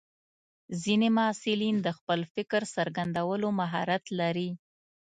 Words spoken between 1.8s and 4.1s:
د خپل فکر څرګندولو مهارت